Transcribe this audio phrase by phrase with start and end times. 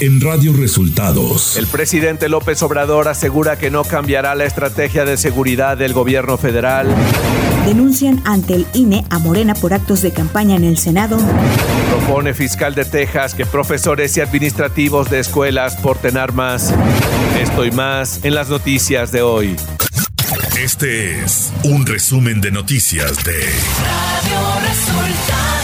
[0.00, 1.56] en Radio Resultados.
[1.56, 6.88] El presidente López Obrador asegura que no cambiará la estrategia de seguridad del gobierno federal.
[7.66, 11.18] Denuncian ante el INE a Morena por actos de campaña en el Senado.
[11.90, 16.72] Propone fiscal de Texas que profesores y administrativos de escuelas porten armas.
[17.38, 19.56] Esto y más en las noticias de hoy.
[20.58, 25.59] Este es un resumen de noticias de Radio Resultados.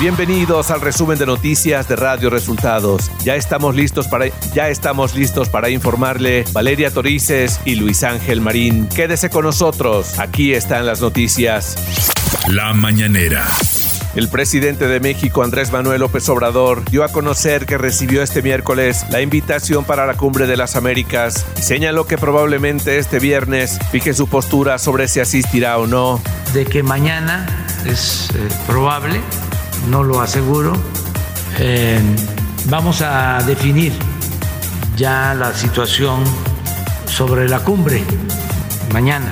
[0.00, 3.10] Bienvenidos al resumen de noticias de Radio Resultados.
[3.24, 8.88] Ya estamos listos para ya estamos listos para informarle Valeria Torices y Luis Ángel Marín.
[8.88, 10.18] Quédese con nosotros.
[10.18, 11.76] Aquí están las noticias.
[12.48, 13.46] La mañanera.
[14.14, 19.06] El presidente de México, Andrés Manuel López Obrador, dio a conocer que recibió este miércoles
[19.08, 24.12] la invitación para la Cumbre de las Américas y señaló que probablemente este viernes fije
[24.12, 26.20] su postura sobre si asistirá o no.
[26.52, 27.46] De que mañana
[27.86, 29.22] es eh, probable,
[29.88, 30.72] no lo aseguro,
[31.58, 32.00] eh,
[32.66, 33.92] vamos a definir
[34.96, 36.24] ya la situación
[37.06, 38.04] sobre la cumbre
[38.92, 39.30] mañana,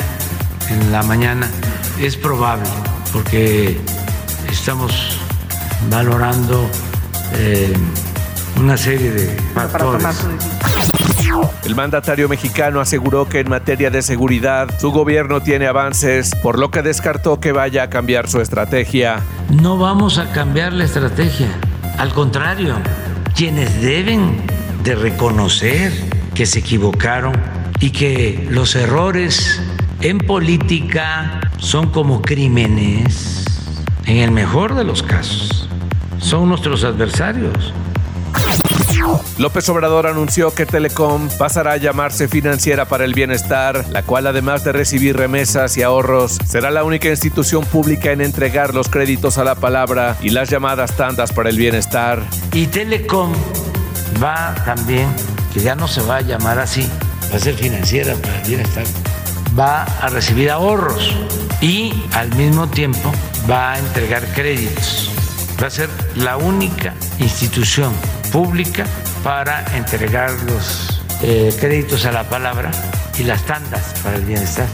[0.68, 1.48] en la mañana.
[1.98, 2.68] Es probable,
[3.12, 3.78] porque
[4.50, 5.18] estamos
[5.90, 6.68] valorando
[7.34, 7.72] eh,
[8.56, 10.04] una serie de factores.
[11.64, 16.70] El mandatario mexicano aseguró que en materia de seguridad su gobierno tiene avances, por lo
[16.70, 19.20] que descartó que vaya a cambiar su estrategia.
[19.50, 21.48] No vamos a cambiar la estrategia,
[21.98, 22.76] al contrario,
[23.34, 24.36] quienes deben
[24.82, 25.92] de reconocer
[26.34, 27.32] que se equivocaron
[27.80, 29.60] y que los errores
[30.00, 33.44] en política son como crímenes
[34.06, 35.68] en el mejor de los casos,
[36.18, 37.72] son nuestros adversarios.
[39.38, 44.64] López Obrador anunció que Telecom pasará a llamarse Financiera para el Bienestar, la cual además
[44.64, 49.44] de recibir remesas y ahorros, será la única institución pública en entregar los créditos a
[49.44, 52.22] la palabra y las llamadas tandas para el bienestar.
[52.52, 53.32] Y Telecom
[54.22, 55.08] va también,
[55.52, 56.88] que ya no se va a llamar así,
[57.32, 58.84] va a ser Financiera para el Bienestar,
[59.58, 61.14] va a recibir ahorros
[61.60, 63.12] y al mismo tiempo
[63.50, 65.10] va a entregar créditos.
[65.62, 67.92] Va a ser la única institución
[68.32, 68.86] pública
[69.22, 72.70] para entregar los eh, créditos a la palabra
[73.18, 74.66] y las tandas para el bienestar.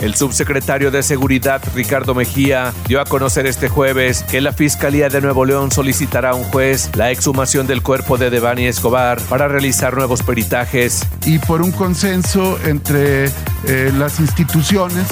[0.00, 5.20] El subsecretario de Seguridad, Ricardo Mejía, dio a conocer este jueves que la Fiscalía de
[5.20, 9.96] Nuevo León solicitará a un juez la exhumación del cuerpo de Devani Escobar para realizar
[9.96, 11.06] nuevos peritajes.
[11.26, 13.26] Y por un consenso entre
[13.66, 15.06] eh, las instituciones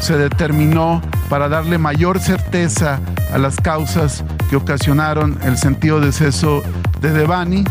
[0.00, 3.00] se determinó para darle mayor certeza
[3.32, 6.62] a las causas que ocasionaron el sentido de deceso
[7.00, 7.62] de Devani,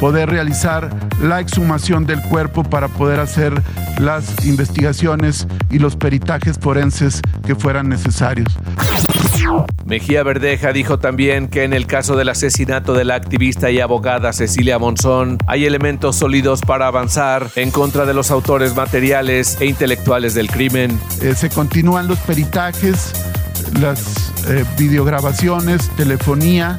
[0.00, 3.62] poder realizar la exhumación del cuerpo para poder hacer
[4.00, 8.48] las investigaciones y los peritajes forenses que fueran necesarios.
[9.84, 14.32] Mejía Verdeja dijo también que en el caso del asesinato de la activista y abogada
[14.32, 20.34] Cecilia Monzón hay elementos sólidos para avanzar en contra de los autores materiales e intelectuales
[20.34, 20.98] del crimen.
[21.20, 23.12] Eh, se continúan los peritajes,
[23.80, 26.78] las eh, videograbaciones, telefonía,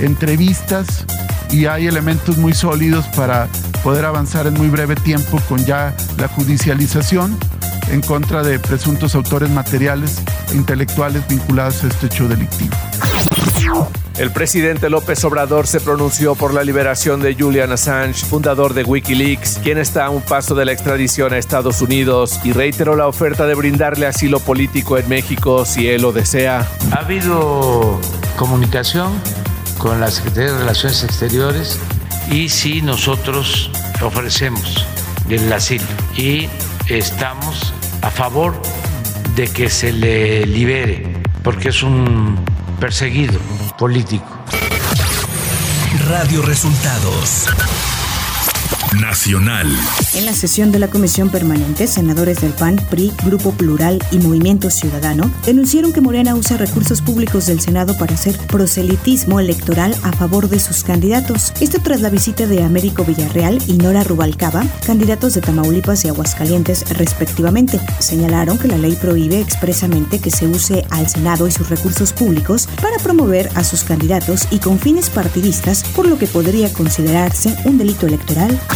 [0.00, 1.04] entrevistas
[1.50, 3.48] y hay elementos muy sólidos para
[3.82, 7.38] poder avanzar en muy breve tiempo con ya la judicialización
[7.90, 12.74] en contra de presuntos autores materiales e intelectuales vinculados a este hecho delictivo.
[14.18, 19.58] El presidente López Obrador se pronunció por la liberación de Julian Assange, fundador de Wikileaks,
[19.62, 23.46] quien está a un paso de la extradición a Estados Unidos y reiteró la oferta
[23.46, 26.66] de brindarle asilo político en México si él lo desea.
[26.92, 28.00] Ha habido
[28.36, 29.12] comunicación
[29.76, 31.78] con la Secretaría de Relaciones Exteriores
[32.30, 33.70] y si nosotros
[34.02, 34.86] ofrecemos
[35.28, 35.84] el asilo
[36.16, 36.48] y
[36.88, 38.54] estamos a favor
[39.34, 41.06] de que se le libere,
[41.42, 42.38] porque es un
[42.80, 43.38] perseguido
[43.76, 44.26] político.
[46.08, 47.46] Radio Resultados
[49.00, 49.66] Nacional.
[50.14, 54.70] En la sesión de la Comisión Permanente, senadores del PAN, PRI, Grupo Plural y Movimiento
[54.70, 60.48] Ciudadano denunciaron que Morena usa recursos públicos del Senado para hacer proselitismo electoral a favor
[60.48, 61.52] de sus candidatos.
[61.60, 66.88] Esto tras la visita de Américo Villarreal y Nora Rubalcaba, candidatos de Tamaulipas y Aguascalientes
[66.96, 67.80] respectivamente.
[67.98, 72.68] Señalaron que la ley prohíbe expresamente que se use al Senado y sus recursos públicos
[72.80, 77.78] para promover a sus candidatos y con fines partidistas, por lo que podría considerarse un
[77.78, 78.58] delito electoral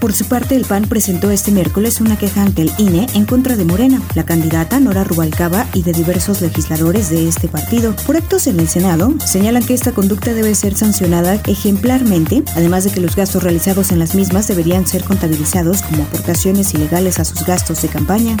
[0.00, 3.56] Por su parte, el PAN presentó este miércoles una queja ante el INE en contra
[3.56, 7.94] de Morena, la candidata Nora Rubalcaba y de diversos legisladores de este partido.
[8.06, 12.90] Por actos en el Senado, señalan que esta conducta debe ser sancionada ejemplarmente, además de
[12.90, 17.44] que los gastos realizados en las mismas deberían ser contabilizados como aportaciones ilegales a sus
[17.44, 18.36] gastos de campaña.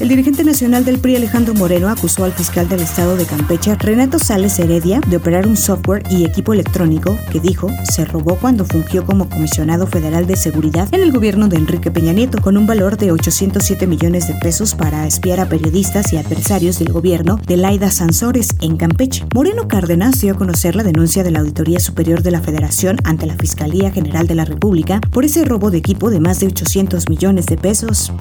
[0.00, 4.18] El dirigente nacional del PRI, Alejandro Moreno, acusó al fiscal del estado de Campeche, Renato
[4.18, 9.04] Sales Heredia, de operar un software y equipo electrónico que dijo se robó cuando fungió
[9.04, 12.96] como comisionado federal de seguridad en el gobierno de Enrique Peña Nieto, con un valor
[12.96, 17.90] de 807 millones de pesos para espiar a periodistas y adversarios del gobierno de Laida
[17.90, 19.24] Sansores en Campeche.
[19.34, 23.26] Moreno Cárdenas dio a conocer la denuncia de la Auditoría Superior de la Federación ante
[23.26, 27.08] la Fiscalía General de la República por ese robo de equipo de más de 800
[27.08, 28.12] millones de pesos.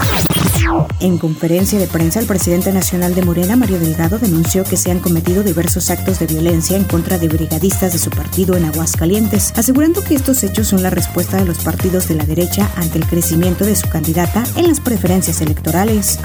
[1.00, 5.00] En conferencia de prensa, el presidente nacional de Morena, Mario Delgado, denunció que se han
[5.00, 10.04] cometido diversos actos de violencia en contra de brigadistas de su partido en Aguascalientes, asegurando
[10.04, 13.66] que estos hechos son la respuesta de los partidos de la derecha ante el crecimiento
[13.66, 16.20] de su candidata en las preferencias electorales.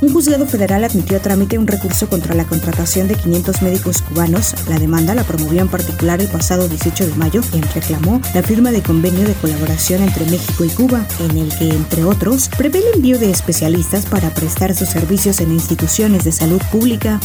[0.00, 4.54] Un juzgado federal admitió a trámite un recurso contra la contratación de 500 médicos cubanos.
[4.68, 8.70] La demanda la promovió en particular el pasado 18 de mayo, quien reclamó la firma
[8.70, 12.94] de convenio de colaboración entre México y Cuba, en el que, entre otros, prevé el
[12.94, 17.20] envío de especialistas para prestar sus servicios en instituciones de salud pública.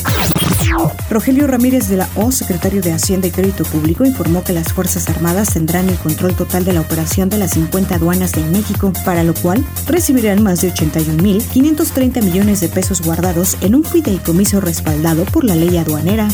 [1.10, 5.10] Rogelio Ramírez de la O, secretario de Hacienda y Crédito Público, informó que las Fuerzas
[5.10, 9.24] Armadas tendrán el control total de la operación de las 50 aduanas de México, para
[9.24, 15.44] lo cual recibirán más de 81.530 millones de pesos guardados en un fideicomiso respaldado por
[15.44, 16.28] la ley aduanera.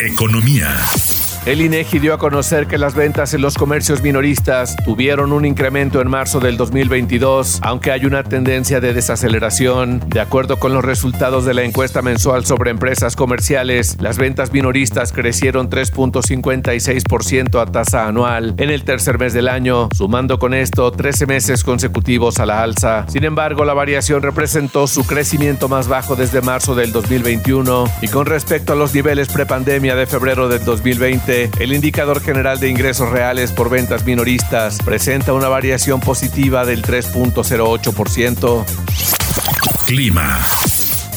[0.00, 0.76] Economía.
[1.46, 6.00] El INEGI dio a conocer que las ventas en los comercios minoristas tuvieron un incremento
[6.00, 10.02] en marzo del 2022, aunque hay una tendencia de desaceleración.
[10.08, 15.12] De acuerdo con los resultados de la encuesta mensual sobre empresas comerciales, las ventas minoristas
[15.12, 21.26] crecieron 3.56% a tasa anual en el tercer mes del año, sumando con esto 13
[21.26, 23.04] meses consecutivos a la alza.
[23.06, 28.26] Sin embargo, la variación representó su crecimiento más bajo desde marzo del 2021 y con
[28.26, 33.52] respecto a los niveles prepandemia de febrero del 2020, el indicador general de ingresos reales
[33.52, 38.64] por ventas minoristas presenta una variación positiva del 3.08%.
[39.86, 40.40] Clima.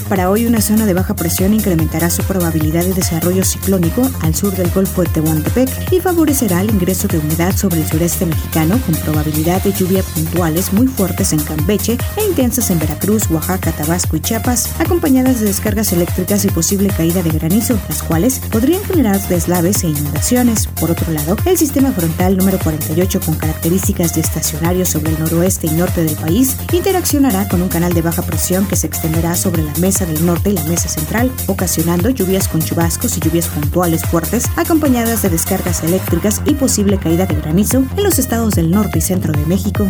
[0.09, 4.51] Para hoy, una zona de baja presión incrementará su probabilidad de desarrollo ciclónico al sur
[4.55, 8.95] del Golfo de Tehuantepec y favorecerá el ingreso de humedad sobre el sureste mexicano con
[8.95, 14.19] probabilidad de lluvia puntuales muy fuertes en Campeche e intensas en Veracruz, Oaxaca, Tabasco y
[14.19, 19.83] Chiapas, acompañadas de descargas eléctricas y posible caída de granizo, las cuales podrían generar deslaves
[19.83, 20.65] e inundaciones.
[20.79, 25.67] Por otro lado, el sistema frontal número 48 con características de estacionario sobre el noroeste
[25.67, 29.61] y norte del país interaccionará con un canal de baja presión que se extenderá sobre
[29.61, 34.03] la mesa del norte y la mesa central, ocasionando lluvias con chubascos y lluvias puntuales
[34.03, 38.99] fuertes, acompañadas de descargas eléctricas y posible caída de granizo en los estados del norte
[38.99, 39.87] y centro de México.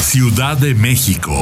[0.00, 1.34] Ciudad de México.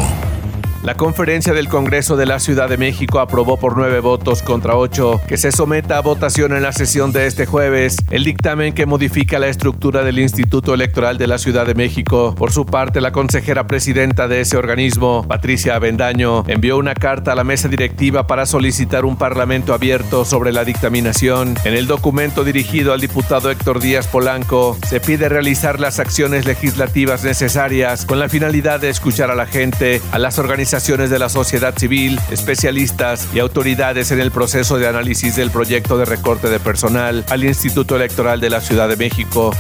[0.83, 5.21] La conferencia del Congreso de la Ciudad de México aprobó por nueve votos contra ocho
[5.29, 9.39] que se someta a votación en la sesión de este jueves el dictamen que modifica
[9.39, 12.35] la estructura del Instituto Electoral de la Ciudad de México.
[12.37, 17.37] Por su parte, la consejera presidenta de ese organismo, Patricia Avendaño, envió una carta a
[17.37, 21.55] la mesa directiva para solicitar un parlamento abierto sobre la dictaminación.
[21.65, 27.23] En el documento dirigido al diputado Héctor Díaz Polanco, se pide realizar las acciones legislativas
[27.23, 31.77] necesarias con la finalidad de escuchar a la gente, a las organizaciones de la sociedad
[31.77, 37.27] civil, especialistas y autoridades en el proceso de análisis del proyecto de recorte de personal
[37.29, 39.55] al Instituto Electoral de la Ciudad de México.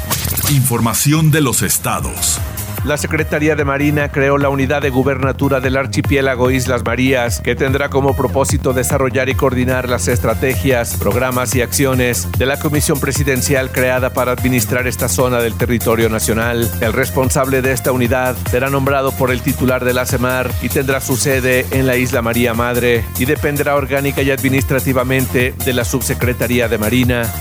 [0.50, 2.40] Información de los estados.
[2.84, 7.90] La Secretaría de Marina creó la Unidad de Gubernatura del Archipiélago Islas Marías, que tendrá
[7.90, 14.10] como propósito desarrollar y coordinar las estrategias, programas y acciones de la Comisión Presidencial creada
[14.10, 16.69] para administrar esta zona del territorio nacional.
[16.81, 21.01] El responsable de esta unidad será nombrado por el titular de la CEMAR y tendrá
[21.01, 26.67] su sede en la Isla María Madre y dependerá orgánica y administrativamente de la Subsecretaría
[26.67, 27.32] de Marina.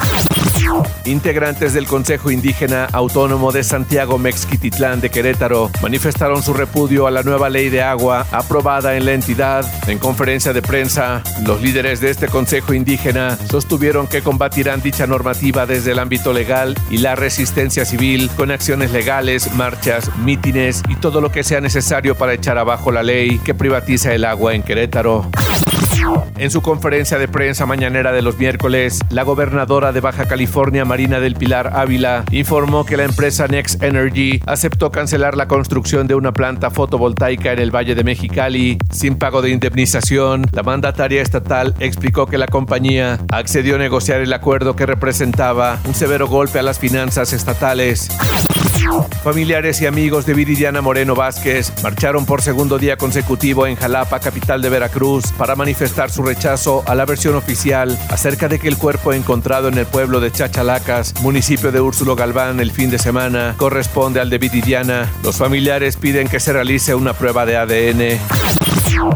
[1.06, 7.24] Integrantes del Consejo Indígena Autónomo de Santiago Mexquititlán de Querétaro manifestaron su repudio a la
[7.24, 9.66] nueva ley de agua aprobada en la entidad.
[9.88, 15.66] En conferencia de prensa, los líderes de este Consejo Indígena sostuvieron que combatirán dicha normativa
[15.66, 21.20] desde el ámbito legal y la resistencia civil con acciones legales, marchas, mítines y todo
[21.20, 25.30] lo que sea necesario para echar abajo la ley que privatiza el agua en Querétaro.
[26.38, 31.20] En su conferencia de prensa mañanera de los miércoles, la gobernadora de Baja California, Marina
[31.20, 36.32] del Pilar Ávila, informó que la empresa Next Energy aceptó cancelar la construcción de una
[36.32, 40.48] planta fotovoltaica en el Valle de Mexicali sin pago de indemnización.
[40.52, 45.94] La mandataria estatal explicó que la compañía accedió a negociar el acuerdo que representaba un
[45.94, 48.10] severo golpe a las finanzas estatales.
[49.24, 54.62] Familiares y amigos de Viridiana Moreno Vázquez marcharon por segundo día consecutivo en Jalapa, capital
[54.62, 59.14] de Veracruz, para manifestar su rechazo a la versión oficial acerca de que el cuerpo
[59.14, 64.20] encontrado en el pueblo de Chachalacas, municipio de Úrsulo Galván, el fin de semana, corresponde
[64.20, 65.12] al de Viridiana.
[65.24, 68.61] Los familiares piden que se realice una prueba de ADN.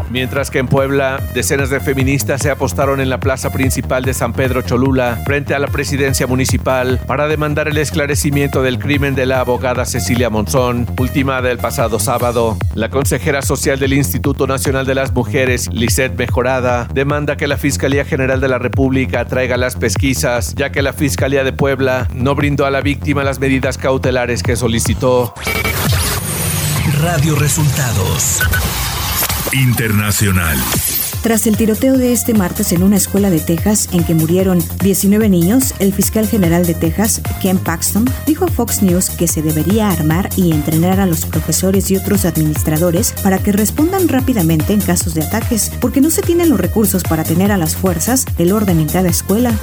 [0.09, 4.33] Mientras que en Puebla, decenas de feministas se apostaron en la plaza principal de San
[4.33, 9.39] Pedro Cholula frente a la presidencia municipal para demandar el esclarecimiento del crimen de la
[9.39, 12.57] abogada Cecilia Monzón, ultimada el pasado sábado.
[12.73, 18.05] La consejera social del Instituto Nacional de las Mujeres, Lisette Mejorada, demanda que la Fiscalía
[18.05, 22.65] General de la República traiga las pesquisas, ya que la Fiscalía de Puebla no brindó
[22.65, 25.33] a la víctima las medidas cautelares que solicitó.
[27.01, 28.41] Radio Resultados
[29.55, 30.57] Internacional.
[31.21, 35.29] Tras el tiroteo de este martes en una escuela de Texas en que murieron 19
[35.29, 39.89] niños, el fiscal general de Texas, Ken Paxton, dijo a Fox News que se debería
[39.89, 45.13] armar y entrenar a los profesores y otros administradores para que respondan rápidamente en casos
[45.13, 48.79] de ataques, porque no se tienen los recursos para tener a las fuerzas del orden
[48.79, 49.57] en cada escuela.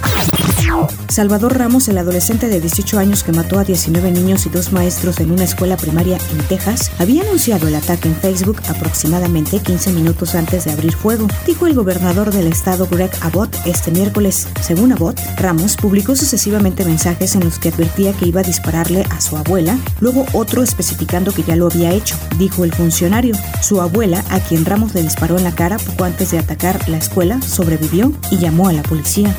[1.13, 5.21] Salvador Ramos, el adolescente de 18 años que mató a 19 niños y dos maestros
[5.21, 10.35] en una escuela primaria en Texas, había anunciado el ataque en Facebook aproximadamente 15 minutos
[10.35, 14.49] antes de abrir fuego, dijo el gobernador del estado Greg Abbott este miércoles.
[14.63, 19.21] Según Abbott, Ramos publicó sucesivamente mensajes en los que advertía que iba a dispararle a
[19.21, 23.35] su abuela, luego otro especificando que ya lo había hecho, dijo el funcionario.
[23.61, 26.97] Su abuela, a quien Ramos le disparó en la cara poco antes de atacar la
[26.97, 29.37] escuela, sobrevivió y llamó a la policía.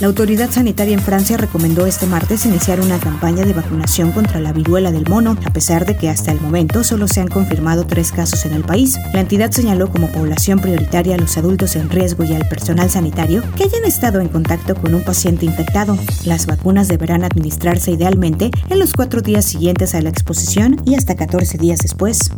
[0.00, 4.50] La autoridad sanitaria en Francia recomendó este martes iniciar una campaña de vacunación contra la
[4.50, 8.10] viruela del mono, a pesar de que hasta el momento solo se han confirmado tres
[8.10, 8.96] casos en el país.
[9.12, 13.42] La entidad señaló como población prioritaria a los adultos en riesgo y al personal sanitario
[13.56, 15.98] que hayan estado en contacto con un paciente infectado.
[16.24, 21.14] Las vacunas deberán administrarse idealmente en los cuatro días siguientes a la exposición y hasta
[21.14, 22.30] 14 días después.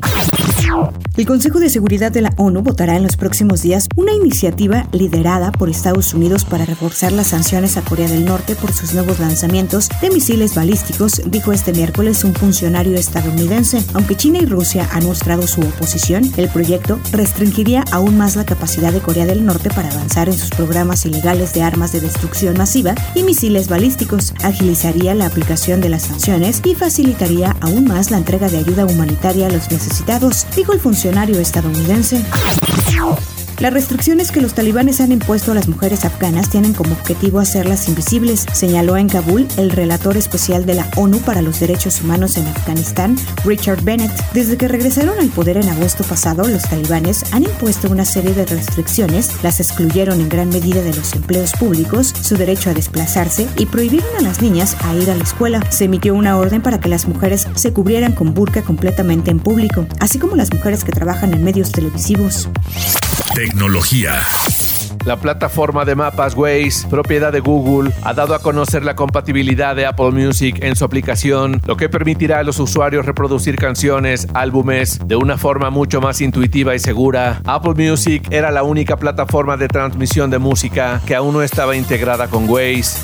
[1.17, 5.53] El Consejo de Seguridad de la ONU votará en los próximos días una iniciativa liderada
[5.53, 9.91] por Estados Unidos para reforzar las sanciones a Corea del Norte por sus nuevos lanzamientos
[10.01, 13.85] de misiles balísticos, dijo este miércoles un funcionario estadounidense.
[13.93, 18.91] Aunque China y Rusia han mostrado su oposición, el proyecto restringiría aún más la capacidad
[18.91, 22.95] de Corea del Norte para avanzar en sus programas ilegales de armas de destrucción masiva
[23.15, 28.49] y misiles balísticos, agilizaría la aplicación de las sanciones y facilitaría aún más la entrega
[28.49, 32.25] de ayuda humanitaria a los necesitados, dijo el funcionario estadounidense.
[33.59, 37.89] Las restricciones que los talibanes han impuesto a las mujeres afganas tienen como objetivo hacerlas
[37.89, 42.47] invisibles, señaló en Kabul el relator especial de la ONU para los Derechos Humanos en
[42.49, 44.11] Afganistán, Richard Bennett.
[44.33, 48.47] Desde que regresaron al poder en agosto pasado, los talibanes han impuesto una serie de
[48.47, 53.67] restricciones, las excluyeron en gran medida de los empleos públicos, su derecho a desplazarse y
[53.67, 55.61] prohibieron a las niñas a ir a la escuela.
[55.71, 59.87] Se emitió una orden para que las mujeres se cubrieran con burka completamente en público,
[60.01, 62.49] así como las mujeres que trabajan en medios televisivos.
[63.35, 64.21] Tecnología.
[65.07, 69.87] La plataforma de mapas Waze, propiedad de Google, ha dado a conocer la compatibilidad de
[69.87, 75.17] Apple Music en su aplicación, lo que permitirá a los usuarios reproducir canciones, álbumes, de
[75.17, 77.41] una forma mucho más intuitiva y segura.
[77.47, 82.29] Apple Music era la única plataforma de transmisión de música que aún no estaba integrada
[82.29, 83.01] con Waze.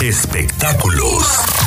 [0.00, 1.65] Espectáculos.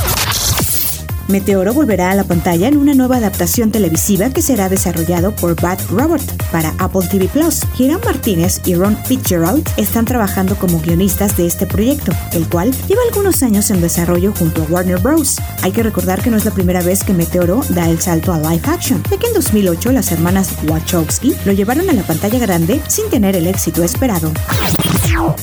[1.29, 5.77] Meteoro volverá a la pantalla en una nueva adaptación televisiva que será desarrollado por Bad
[5.91, 7.61] Robert para Apple TV Plus.
[7.77, 13.01] Hiram Martínez y Ron Fitzgerald están trabajando como guionistas de este proyecto, el cual lleva
[13.07, 15.37] algunos años en desarrollo junto a Warner Bros.
[15.61, 18.39] Hay que recordar que no es la primera vez que Meteoro da el salto a
[18.39, 22.81] live action, ya que en 2008 las hermanas Wachowski lo llevaron a la pantalla grande
[22.87, 24.31] sin tener el éxito esperado.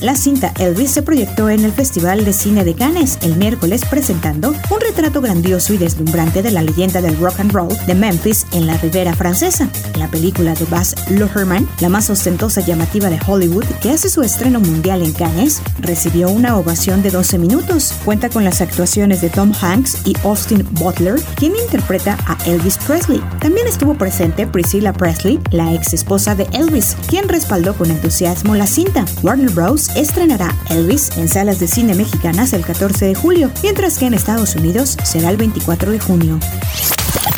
[0.00, 4.50] La cinta Elvis se proyectó en el Festival de Cine de Cannes el miércoles presentando
[4.50, 8.66] un retrato grandioso y deslumbrante de la leyenda del rock and roll de Memphis en
[8.66, 9.68] la Ribera Francesa.
[9.98, 14.22] La película de Baz Luhrmann, la más ostentosa y llamativa de Hollywood, que hace su
[14.22, 17.92] estreno mundial en Cannes, recibió una ovación de 12 minutos.
[18.04, 23.22] Cuenta con las actuaciones de Tom Hanks y Austin Butler, quien interpreta a Elvis Presley.
[23.40, 28.66] También estuvo presente Priscilla Presley, la ex esposa de Elvis, quien respaldó con entusiasmo la
[28.66, 29.04] cinta.
[29.22, 29.90] Warner Bros.
[29.96, 34.54] estrenará Elvis en salas de cine mexicanas el 14 de julio, mientras que en Estados
[34.56, 36.38] Unidos será el 24 de junio.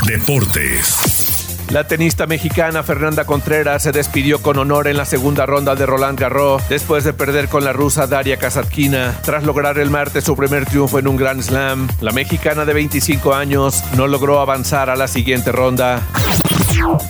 [0.06, 1.64] Deportes.
[1.70, 6.20] La tenista mexicana Fernanda Contreras se despidió con honor en la segunda ronda de Roland
[6.20, 9.18] Garros después de perder con la rusa Daria Kasatkina.
[9.22, 13.34] Tras lograr el martes su primer triunfo en un Grand Slam, la mexicana de 25
[13.34, 16.02] años no logró avanzar a la siguiente ronda.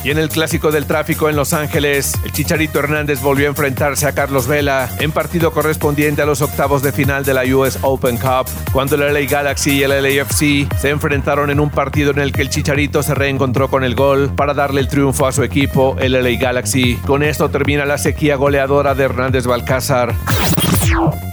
[0.04, 4.06] Y en el clásico del tráfico en Los Ángeles, el Chicharito Hernández volvió a enfrentarse
[4.06, 8.16] a Carlos Vela en partido correspondiente a los octavos de final de la US Open
[8.16, 12.32] Cup, cuando el LA Galaxy y el LAFC se enfrentaron en un partido en el
[12.32, 15.96] que el Chicharito se reencontró con el gol para darle el triunfo a su equipo,
[15.98, 16.96] el LA Galaxy.
[17.06, 20.14] Con esto termina la sequía goleadora de Hernández Balcázar.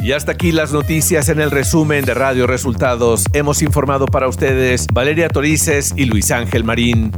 [0.01, 3.23] Y hasta aquí las noticias en el resumen de Radio Resultados.
[3.33, 7.11] Hemos informado para ustedes Valeria Torices y Luis Ángel Marín.